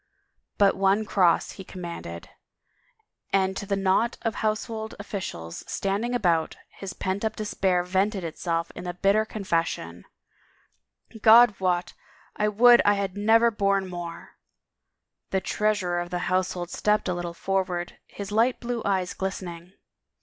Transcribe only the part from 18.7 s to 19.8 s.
eyes glistening.